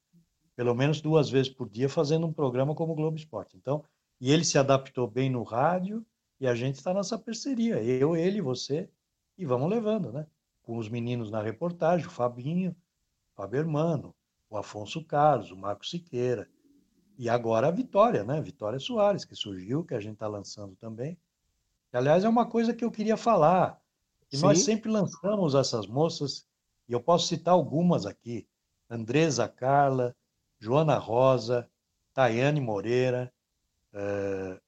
[0.56, 3.58] pelo menos duas vezes por dia, fazendo um programa como o Globo Esporte.
[3.58, 3.84] Então,
[4.22, 6.06] e ele se adaptou bem no rádio
[6.40, 7.82] e a gente está nessa parceria.
[7.82, 8.88] Eu, ele, você,
[9.40, 10.28] e vamos levando, né?
[10.62, 14.14] Com os meninos na reportagem, o Fabinho, o Fábio Hermano,
[14.48, 16.48] o Afonso Carlos, o Marco Siqueira,
[17.18, 18.42] e agora a Vitória, né?
[18.42, 21.18] Vitória Soares, que surgiu, que a gente está lançando também.
[21.90, 23.82] Que, aliás, é uma coisa que eu queria falar.
[24.28, 26.48] Que nós sempre lançamos essas moças,
[26.90, 28.48] e eu posso citar algumas aqui:
[28.90, 30.16] Andresa Carla,
[30.60, 31.70] Joana Rosa,
[32.14, 33.32] Tayane Moreira,
[33.94, 34.60] eh,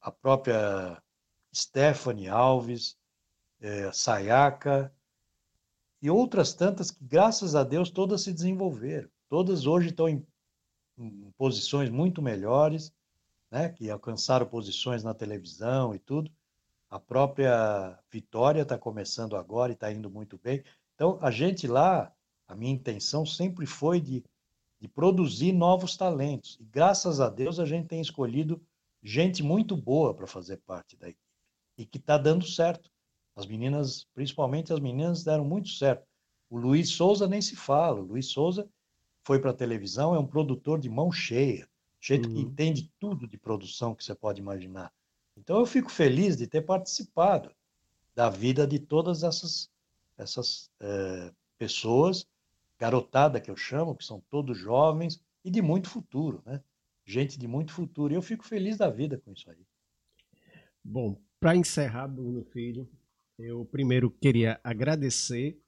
[0.00, 1.00] a própria
[1.54, 2.96] Stephanie Alves,
[3.60, 4.92] eh, Sayaka,
[6.02, 9.08] e outras tantas que, graças a Deus, todas se desenvolveram.
[9.28, 10.26] Todas hoje estão em
[11.36, 12.92] posições muito melhores,
[13.50, 16.30] né, que alcançaram posições na televisão e tudo.
[16.90, 20.62] A própria Vitória está começando agora e está indo muito bem.
[20.94, 22.12] Então, a gente lá,
[22.46, 24.24] a minha intenção sempre foi de,
[24.80, 26.56] de produzir novos talentos.
[26.60, 28.62] E graças a Deus a gente tem escolhido
[29.02, 31.24] gente muito boa para fazer parte da equipe
[31.76, 32.90] e que está dando certo.
[33.36, 36.06] As meninas, principalmente as meninas, deram muito certo.
[36.48, 38.00] O Luiz Souza nem se fala.
[38.00, 38.68] O Luiz Souza
[39.24, 41.68] foi para a televisão, é um produtor de mão cheia,
[42.00, 42.42] jeito que Uhum.
[42.42, 44.92] entende tudo de produção que você pode imaginar.
[45.36, 47.50] Então eu fico feliz de ter participado
[48.14, 49.70] da vida de todas essas,
[50.16, 52.26] essas eh, pessoas,
[52.78, 56.62] garotada que eu chamo, que são todos jovens e de muito futuro, né?
[57.04, 58.12] Gente de muito futuro.
[58.12, 59.66] E eu fico feliz da vida com isso aí.
[60.82, 62.88] Bom, para encerrar, Bruno Filho,
[63.38, 65.60] Eu primeiro queria agradecer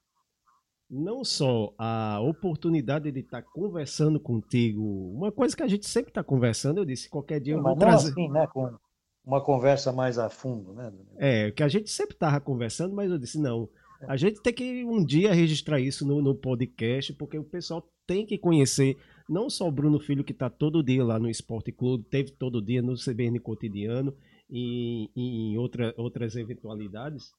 [0.89, 6.23] não só a oportunidade de estar conversando contigo, uma coisa que a gente sempre está
[6.23, 8.05] conversando, eu disse, qualquer dia eu vou Mas trazer.
[8.05, 8.47] não assim, né?
[8.47, 8.77] Com
[9.25, 10.93] uma conversa mais a fundo, né?
[11.19, 13.69] É, que a gente sempre estava conversando, mas eu disse, não,
[14.03, 18.25] a gente tem que um dia registrar isso no, no podcast, porque o pessoal tem
[18.25, 18.97] que conhecer
[19.29, 22.63] não só o Bruno Filho, que está todo dia lá no Esporte Clube, teve todo
[22.63, 24.15] dia no CBN Cotidiano
[24.49, 27.33] e em outra, outras eventualidades,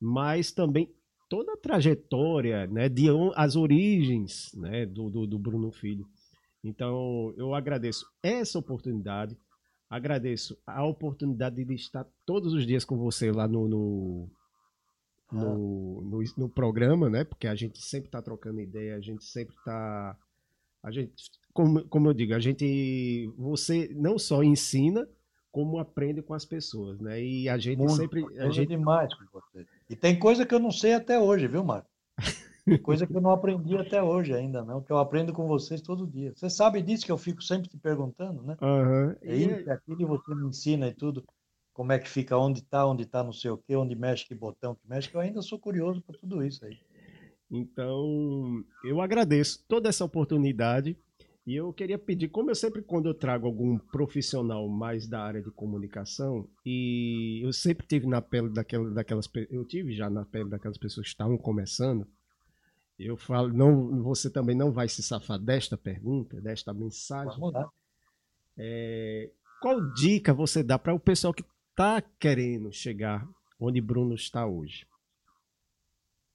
[0.00, 0.92] mas também
[1.30, 6.04] toda a trajetória, né, de as origens, né, do, do, do Bruno Filho.
[6.62, 9.38] Então, eu agradeço essa oportunidade,
[9.88, 14.28] agradeço a oportunidade de estar todos os dias com você lá no, no,
[15.30, 19.54] no, no, no programa, né, porque a gente sempre está trocando ideia, a gente sempre
[19.54, 20.18] está...
[20.82, 25.06] A gente, como, como eu digo, a gente, você não só ensina,
[25.52, 27.22] como aprende com as pessoas, né?
[27.22, 28.24] E a gente Muito, sempre.
[28.38, 28.68] A gente...
[28.68, 29.66] demais com você.
[29.90, 31.90] E tem coisa que eu não sei até hoje, viu, Marco?
[32.84, 36.06] coisa que eu não aprendi até hoje ainda, não, que eu aprendo com vocês todo
[36.06, 36.32] dia.
[36.32, 38.56] Você sabe disso que eu fico sempre te perguntando, né?
[38.62, 39.16] Uhum.
[39.20, 41.24] É isso, é aquilo, você me ensina e tudo.
[41.72, 44.34] Como é que fica, onde está, onde está não sei o quê, onde mexe, que
[44.34, 46.78] botão que mexe, que eu ainda sou curioso para tudo isso aí.
[47.50, 50.96] Então, eu agradeço toda essa oportunidade
[51.46, 55.42] e eu queria pedir, como eu sempre, quando eu trago algum profissional mais da área
[55.42, 60.50] de comunicação, e eu sempre tive na pele daquelas, daquelas eu tive já na pele
[60.50, 62.06] daquelas pessoas que estavam começando,
[62.98, 67.40] eu falo, não, você também não vai se safar desta pergunta, desta mensagem.
[67.40, 67.70] Lá.
[68.58, 73.26] É, qual dica você dá para o pessoal que está querendo chegar
[73.58, 74.86] onde Bruno está hoje?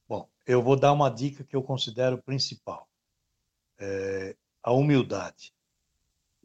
[0.10, 2.90] Bom, eu vou dar uma dica que eu considero principal.
[3.78, 4.36] É,
[4.66, 5.54] a humildade.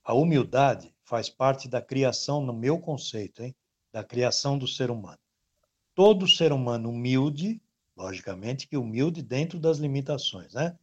[0.04, 3.56] A humildade faz parte da criação, no meu conceito, hein,
[3.90, 5.18] da criação do ser humano.
[5.94, 7.62] Todo ser humano humilde,
[7.96, 10.78] logicamente que humilde dentro das limitações, né?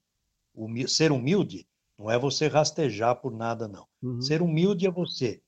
[0.88, 3.88] ser humilde não é você rastejar por nada, não.
[4.02, 4.20] Uhum.
[4.20, 5.40] Ser humilde é você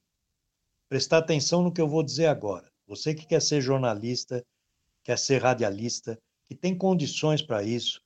[0.88, 2.72] prestar atenção no que eu vou dizer agora.
[2.86, 4.46] Você que quer ser jornalista,
[5.04, 8.00] quer ser radialista, que tem condições para isso,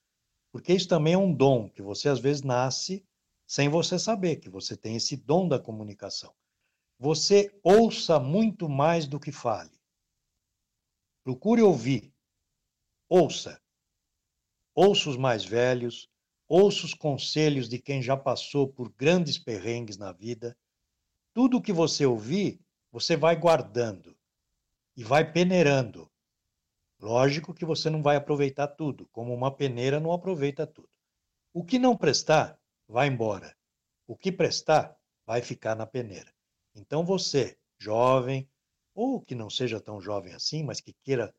[0.53, 3.03] porque isso também é um dom que você às vezes nasce
[3.45, 6.33] sem você saber que você tem esse dom da comunicação.
[6.99, 9.79] Você ouça muito mais do que fale.
[11.23, 12.13] Procure ouvir.
[13.09, 13.61] Ouça.
[14.75, 16.09] Ouça os mais velhos,
[16.47, 20.57] ouça os conselhos de quem já passou por grandes perrengues na vida.
[21.33, 22.59] Tudo que você ouvir,
[22.91, 24.17] você vai guardando
[24.95, 26.11] e vai peneirando.
[26.99, 30.89] Lógico que você não vai aproveitar tudo, como uma peneira não aproveita tudo.
[31.53, 33.55] O que não prestar, vai embora.
[34.07, 36.33] O que prestar vai ficar na peneira.
[36.75, 38.49] Então você, jovem,
[38.93, 41.33] ou que não seja tão jovem assim, mas que queira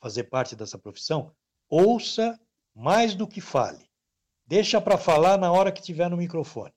[0.00, 1.34] fazer parte dessa profissão,
[1.68, 2.38] ouça
[2.74, 3.88] mais do que fale.
[4.46, 6.74] Deixa para falar na hora que estiver no microfone.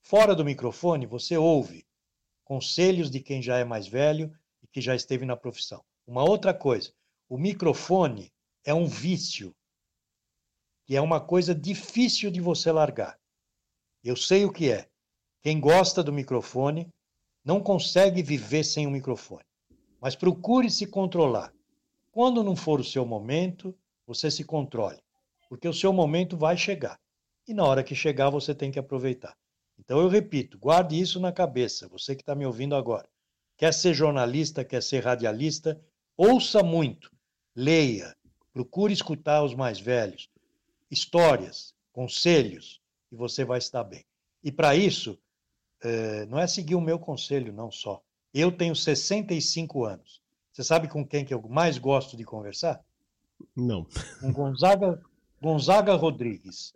[0.00, 1.86] Fora do microfone, você ouve
[2.44, 5.84] conselhos de quem já é mais velho e que já esteve na profissão.
[6.06, 6.92] Uma outra coisa,
[7.28, 8.32] o microfone
[8.64, 9.54] é um vício
[10.88, 13.18] que é uma coisa difícil de você largar.
[14.02, 14.88] Eu sei o que é.
[15.42, 16.90] Quem gosta do microfone
[17.44, 19.44] não consegue viver sem o microfone.
[20.00, 21.52] Mas procure se controlar.
[22.10, 24.98] Quando não for o seu momento, você se controle,
[25.50, 26.98] porque o seu momento vai chegar.
[27.46, 29.36] E na hora que chegar, você tem que aproveitar.
[29.78, 33.06] Então eu repito, guarde isso na cabeça, você que está me ouvindo agora.
[33.58, 35.78] Quer ser jornalista, quer ser radialista,
[36.16, 37.12] ouça muito,
[37.54, 38.16] leia,
[38.54, 40.30] procure escutar os mais velhos,
[40.90, 44.04] histórias, conselhos, e você vai estar bem.
[44.42, 45.18] E para isso,
[45.82, 48.02] é, não é seguir o meu conselho, não só.
[48.32, 50.22] Eu tenho 65 anos.
[50.52, 52.84] Você sabe com quem que eu mais gosto de conversar?
[53.54, 53.86] Não.
[54.20, 55.00] Com Gonzaga,
[55.40, 56.74] Gonzaga Rodrigues,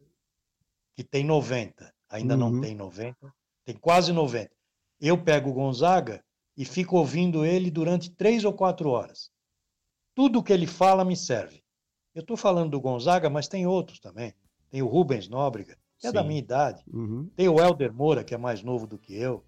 [0.94, 1.92] que tem 90.
[2.09, 2.51] Ainda uhum.
[2.51, 4.51] não tem 90, tem quase 90.
[5.01, 6.25] Eu pego o Gonzaga
[6.57, 9.31] e fico ouvindo ele durante três ou quatro horas.
[10.15, 11.62] Tudo que ele fala me serve.
[12.15, 14.35] Eu estou falando do Gonzaga, mas tem outros também.
[14.71, 16.08] Tem o Rubens Nóbrega, que Sim.
[16.08, 16.83] é da minha idade.
[16.92, 17.29] Uhum.
[17.35, 19.44] Tem o Helder Moura, que é mais novo do que eu.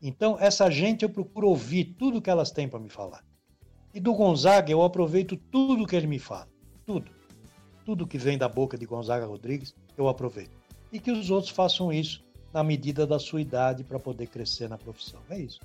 [0.00, 3.24] Então, essa gente eu procuro ouvir tudo que elas têm para me falar.
[3.94, 6.48] E do Gonzaga eu aproveito tudo que ele me fala.
[6.84, 7.10] Tudo.
[7.84, 10.56] Tudo que vem da boca de Gonzaga Rodrigues, eu aproveito.
[10.92, 14.76] E que os outros façam isso na medida da sua idade para poder crescer na
[14.76, 15.20] profissão.
[15.30, 15.60] É isso.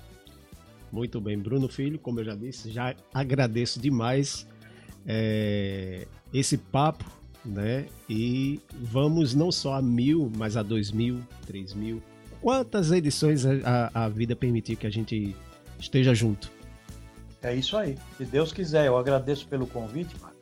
[0.90, 4.46] Muito bem, Bruno Filho, como eu já disse, já agradeço demais
[5.06, 7.04] é, esse papo,
[7.44, 7.86] né?
[8.08, 12.02] E vamos não só a mil, mas a dois mil, três mil.
[12.40, 15.34] Quantas edições a, a vida permitir que a gente
[15.78, 16.50] esteja junto?
[17.42, 17.96] É isso aí.
[18.16, 20.38] Se Deus quiser, eu agradeço pelo convite, Marcos.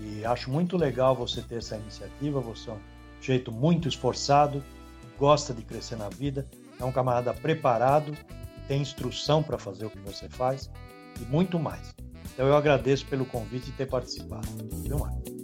[0.00, 2.40] E acho muito legal você ter essa iniciativa.
[2.40, 2.78] Você é um
[3.20, 4.62] jeito muito esforçado,
[5.18, 6.46] gosta de crescer na vida,
[6.78, 8.16] é um camarada preparado,
[8.68, 10.70] tem instrução para fazer o que você faz
[11.20, 11.92] e muito mais.
[12.38, 14.46] Então eu agradeço pelo convite e ter participado.
[14.84, 15.37] Viu, Marcos?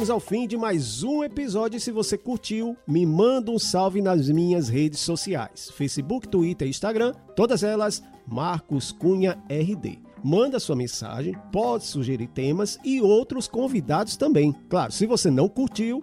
[0.00, 1.78] Chegamos ao fim de mais um episódio.
[1.78, 7.12] Se você curtiu, me manda um salve nas minhas redes sociais: Facebook, Twitter e Instagram,
[7.36, 9.98] todas elas Marcos Cunha RD.
[10.24, 14.54] Manda sua mensagem, pode sugerir temas e outros convidados também.
[14.70, 16.02] Claro, se você não curtiu,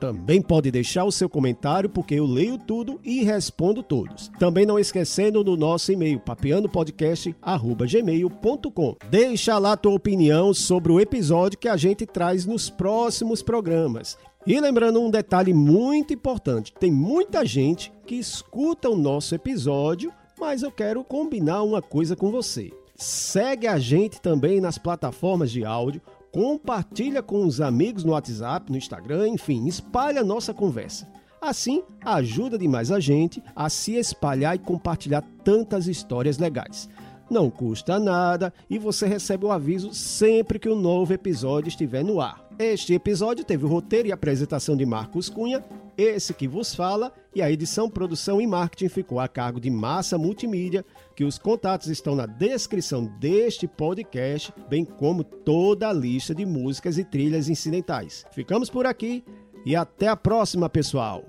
[0.00, 4.30] também pode deixar o seu comentário porque eu leio tudo e respondo todos.
[4.38, 8.96] Também não esquecendo do nosso e-mail papeandopodcast@gmail.com.
[9.10, 14.16] Deixa lá tua opinião sobre o episódio que a gente traz nos próximos programas.
[14.46, 20.62] E lembrando um detalhe muito importante, tem muita gente que escuta o nosso episódio, mas
[20.62, 22.72] eu quero combinar uma coisa com você.
[23.00, 28.76] Segue a gente também nas plataformas de áudio compartilha com os amigos no WhatsApp, no
[28.76, 31.08] Instagram, enfim, espalha a nossa conversa.
[31.40, 36.90] Assim, ajuda demais a gente a se espalhar e compartilhar tantas histórias legais.
[37.30, 42.20] Não custa nada e você recebe o aviso sempre que um novo episódio estiver no
[42.20, 42.50] ar.
[42.58, 45.64] Este episódio teve o roteiro e apresentação de Marcos Cunha,
[45.96, 50.18] esse que vos fala, e a edição, produção e marketing ficou a cargo de Massa
[50.18, 50.84] Multimídia,
[51.20, 56.96] que os contatos estão na descrição deste podcast, bem como toda a lista de músicas
[56.96, 58.24] e trilhas incidentais.
[58.32, 59.22] Ficamos por aqui
[59.66, 61.22] e até a próxima, pessoal.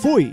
[0.00, 0.32] Fui!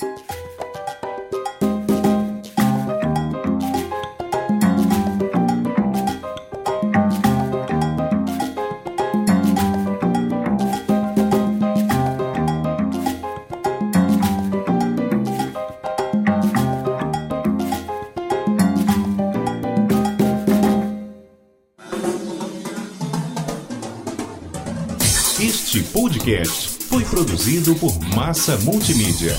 [26.30, 29.36] Podcast foi produzido por Massa Multimídia.